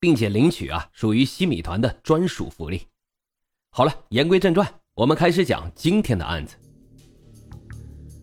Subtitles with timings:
[0.00, 2.82] 并且领取啊，属于西米团的专属福利。
[3.70, 6.56] 好了，言归正传，我们开始讲今天的案子。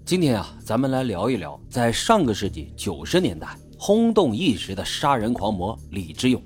[0.06, 6.42] 今天啊，咱们来聊一聊在上个世纪九十年代轰动一时的杀人狂魔李志勇。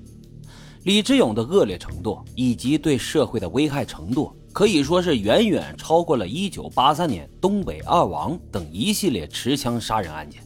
[0.84, 10.42] 李志勇的恶劣程度以及对社会的危害程度，可以说是远远超过了1983年东北二王等一系列持枪杀人案件。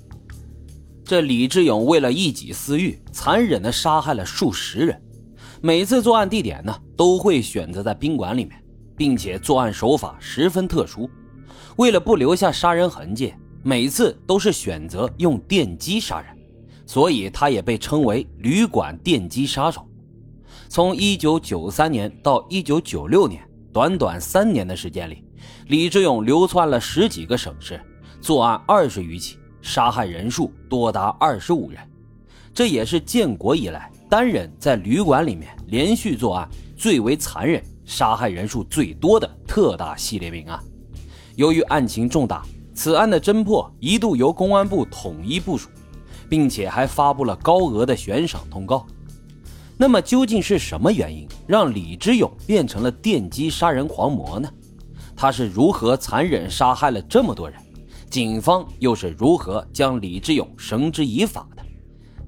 [1.05, 5.03] 这李志勇为了一己私欲，残忍地杀害了数十人。
[5.61, 8.59] 每次作案地点呢，都会选择在宾馆里面，
[8.97, 11.09] 并且作案手法十分特殊。
[11.77, 16.35] 为了不留下杀人痕迹，每次都是选择用电击杀人，
[16.87, 19.87] 所以他也被称为“旅馆电击杀手”。
[20.71, 25.23] 从1993年到1996年，短短三年的时间里，
[25.67, 27.79] 李志勇流窜了十几个省市，
[28.23, 29.37] 作案二十余起。
[29.65, 31.81] 杀害人数多达二十五人，
[32.53, 40.61] 这也是建国以来单人在旅馆里面连续作案最为残忍、杀害人数最多的特大系列命案。
[41.35, 42.43] 由于案情重大，
[42.75, 45.71] 此案的侦破一度由公安部统一部署，
[46.29, 48.87] 并且还发布了高额的悬赏通告。
[49.79, 54.49] 那么，究竟是什么原因让李之勇变成了电击杀人狂魔呢？
[55.17, 57.59] 他是如何残忍杀害了这么多人？
[58.15, 61.65] 警方又是如何将李志勇绳之以法的？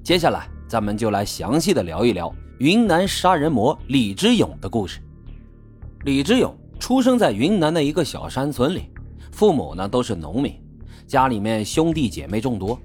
[0.03, 2.29] 接下来，咱们就来详细的聊一聊
[2.59, 4.99] 云南杀人魔李志勇的故事。
[6.03, 8.89] 李志勇出生在云南的一个小山村里，
[9.31, 10.53] 父母呢都是农民，
[11.07, 12.77] 家里面兄弟姐妹众多，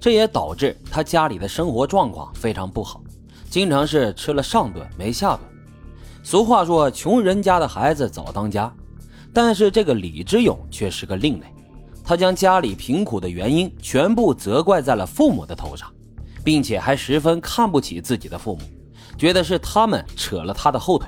[0.00, 3.00] 这也导致他家里的生活状况非常不好，
[3.48, 5.42] 经常是吃了上顿没下顿。
[6.24, 8.74] 俗话说，穷人家的孩子早当家，
[9.32, 11.46] 但是这个李志勇却是个另类。
[12.08, 15.92] 他将家里贫苦的原因全部责怪在了父母的头上，
[16.42, 18.62] 并且还十分看不起自己的父母，
[19.18, 21.06] 觉得是他们扯了他的后腿。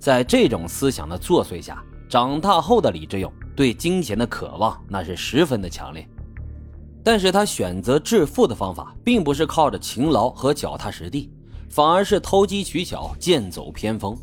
[0.00, 6.04] 在这种思想的作祟下，长大后的李志勇对金钱的渴望那是十分的强烈。
[7.04, 11.30] 但是他选择致富的方法，并不是靠着勤劳和脚踏实地，
[11.70, 14.18] 反而是投机取巧、剑走偏锋。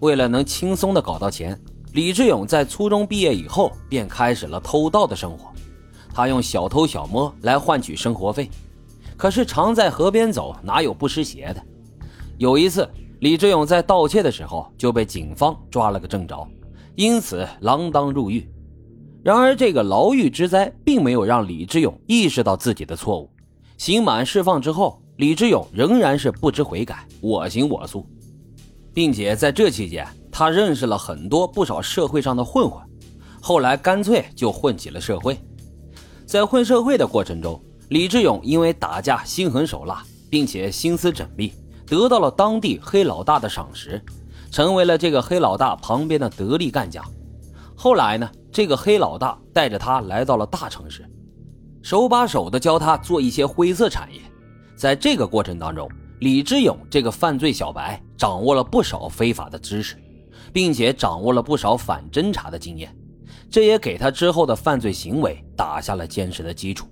[0.00, 1.58] 为了能轻松的搞到钱。
[1.92, 5.50] 李志勇在初中毕业以后，便开始了偷盗的生活。
[6.14, 8.48] 他用小偷小摸来换取生活费。
[9.16, 11.62] 可是常在河边走，哪有不湿鞋的？
[12.38, 12.88] 有一次，
[13.20, 16.46] 李志勇在盗窃的时候就被警方抓了个正着，
[16.94, 18.48] 因此锒铛入狱。
[19.22, 23.28] 然而，这个牢狱之灾并没有让李志勇意识到自己的错误。
[23.76, 28.06] 刑满释放之后，李志勇仍然是不知悔改，我行我素，
[28.94, 30.06] 并且在这期间。
[30.40, 32.82] 他认识了很多不少社会上的混混，
[33.42, 35.38] 后来干脆就混起了社会。
[36.24, 41.52] 在混社会的过程中，李志勇因为打架心狠手辣，并且心思缜密，
[41.86, 44.02] 得到了当地黑老大的赏识，
[44.50, 47.04] 成为了这个黑老大旁边的得力干将。
[47.76, 51.04] 后来呢，这个黑老大带着他来到了大城市，
[51.82, 54.18] 手把手的教他做一些灰色产业。
[54.74, 55.86] 在这个过程当中，
[56.20, 59.98] 李志勇这个犯罪小白掌握了不少非法的知识。
[60.52, 62.94] 并且掌握了不少反侦查的经验，
[63.50, 66.86] 这也给他之后的犯罪行为打下了坚实的基础。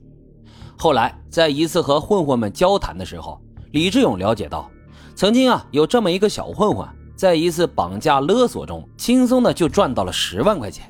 [0.77, 3.41] 后来，在一次和混混们交谈的时候，
[3.73, 4.71] 李志勇了解到，
[5.15, 6.87] 曾经啊有这么一个小混混，
[7.17, 10.89] 在一次绑架勒索中，轻松的就赚到了十万块钱。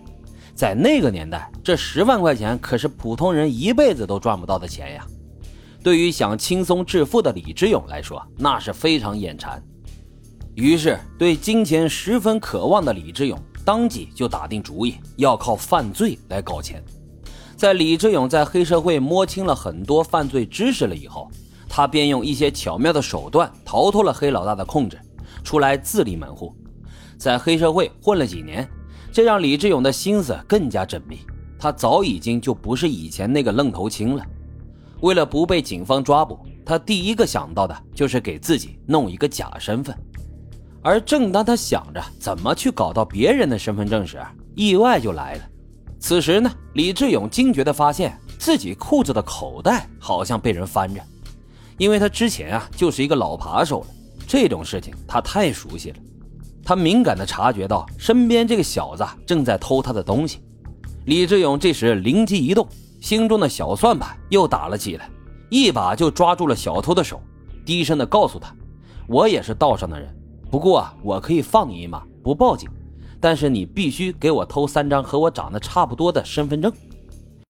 [0.55, 5.07] 在那个年代，这十万块钱可是普通人一辈子都赚不到的钱呀。
[5.83, 9.63] 对于想轻松致富的李志勇来说，那是非常眼馋。
[10.61, 16.83] 于是，对金钱十分渴望的李志勇当即就打定主意，要靠犯罪来搞钱。
[17.57, 21.31] 在李志勇在黑社会摸清了很多犯罪知识了以后，
[21.69, 24.99] 他便用一些巧妙的手段逃脱了黑老大的控制，
[25.45, 26.53] 出来自立门户。
[27.17, 28.69] 在黑社会混了几年，
[29.13, 31.21] 这让李志勇的心思更加缜密。
[31.57, 34.27] 他早已经就不是以前那个愣头青了。
[35.03, 39.97] 为了不被警方抓捕，他第一个想到的就是给自己弄一个假身份。
[40.83, 44.21] 而正当他想着怎么去搞到别人的身份证时，
[44.55, 45.43] 意外就来了。
[46.01, 51.01] 此时呢，李志勇惊觉地发现自己裤子的口袋好像被人翻着，
[51.77, 53.87] 因为他之前啊就是一个老扒手了，
[54.27, 55.97] 这种事情他太熟悉了。
[56.65, 60.41] 他敏感地察觉到身边这个小子正在偷他的东西。
[61.07, 62.69] 李志勇这时灵机一动，
[63.01, 65.09] 心中的小算盘又打了起来，
[65.49, 67.21] 一把就抓住了小偷的手，
[67.65, 68.55] 低声地告诉他
[69.09, 70.15] ：“我也是道上的人，
[70.51, 72.69] 不过，我可以放你一马，不报警，
[73.21, 76.73] 但是你必须给我偷三张和我长得差不多的身份证。”